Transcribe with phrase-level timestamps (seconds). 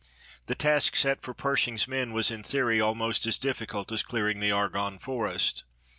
[0.47, 4.51] The task set for Pershing's men was in theory almost as difficult as clearing the
[4.51, 5.63] Argonne Forest.